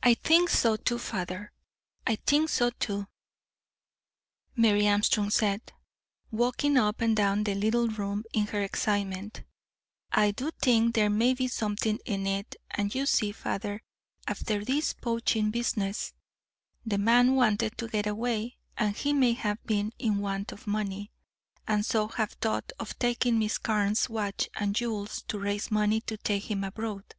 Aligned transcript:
"I 0.00 0.14
think 0.14 0.48
so 0.48 0.76
too, 0.76 0.96
father; 1.00 1.50
I 2.06 2.14
think 2.24 2.50
so 2.50 2.70
too," 2.70 3.08
Mary 4.54 4.86
Armstrong 4.86 5.30
said, 5.30 5.72
walking 6.30 6.76
up 6.76 7.00
and 7.00 7.16
down 7.16 7.42
the 7.42 7.56
little 7.56 7.88
room 7.88 8.22
in 8.32 8.46
her 8.46 8.62
excitement. 8.62 9.42
"I 10.12 10.30
do 10.30 10.52
think 10.62 10.94
there 10.94 11.10
may 11.10 11.34
be 11.34 11.48
something 11.48 11.98
in 12.04 12.28
it; 12.28 12.54
and 12.70 12.94
you 12.94 13.06
see, 13.06 13.32
father, 13.32 13.82
after 14.28 14.64
this 14.64 14.92
poaching 14.92 15.50
business, 15.50 16.12
the 16.86 16.96
man 16.98 17.34
wanted 17.34 17.76
to 17.78 17.88
get 17.88 18.06
away, 18.06 18.58
and 18.76 18.96
he 18.96 19.12
may 19.12 19.32
have 19.32 19.60
been 19.64 19.92
in 19.98 20.18
want 20.18 20.52
of 20.52 20.68
money, 20.68 21.10
and 21.66 21.84
so 21.84 22.06
have 22.06 22.34
thought 22.34 22.70
of 22.78 22.96
taking 23.00 23.40
Miss 23.40 23.58
Carne's 23.58 24.08
watch 24.08 24.48
and 24.54 24.76
jewels 24.76 25.22
to 25.24 25.40
raise 25.40 25.72
money 25.72 26.00
to 26.02 26.16
take 26.16 26.48
him 26.48 26.62
abroad." 26.62 27.16